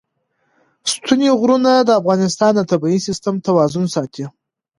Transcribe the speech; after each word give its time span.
ستوني 0.91 1.29
غرونه 1.39 1.71
د 1.81 1.89
افغانستان 2.01 2.51
د 2.55 2.61
طبعي 2.71 2.97
سیسټم 3.07 3.35
توازن 3.47 3.83
ساتي. 3.95 4.25